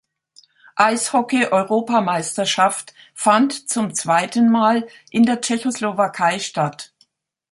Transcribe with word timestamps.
Eishockey-Europameisterschaft 0.77 2.95
fand 3.13 3.69
zum 3.69 3.93
zweiten 3.93 4.49
Mal 4.49 4.87
in 5.11 5.27
der 5.27 5.41
Tschechoslowakei 5.41 6.39
statt. 6.39 6.91